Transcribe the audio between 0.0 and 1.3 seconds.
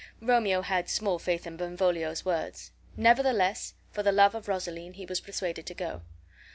Romeo had small